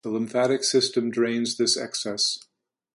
The 0.03 0.09
lymphatic 0.09 0.63
system 0.63 1.11
drains 1.11 1.57
this 1.57 1.77
excess. 1.77 2.39